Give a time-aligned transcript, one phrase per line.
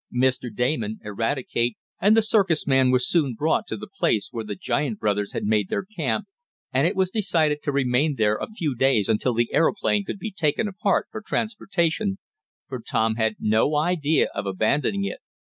[0.11, 0.51] Mr.
[0.51, 4.97] Damon, Eradicate and the circus man were soon brought to the place where the giant
[4.97, 6.25] brothers had made their camp,
[6.73, 10.31] and it was decided to remain there a few days until the aeroplane could be
[10.31, 12.17] taken apart for transportation,
[12.67, 15.19] for Tom had no idea of abandoning it.